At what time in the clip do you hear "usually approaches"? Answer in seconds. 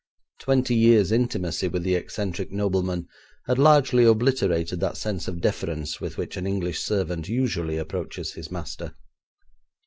7.29-8.33